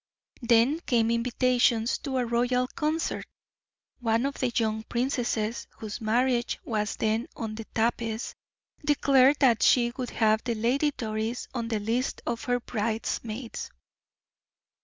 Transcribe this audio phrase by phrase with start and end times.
[0.41, 3.23] Then came invitations to a royal concert.
[3.99, 8.33] One of the young princesses, whose marriage was then on the tapis,
[8.83, 13.69] declared that she would have the Lady Doris on the list of her bridesmaids.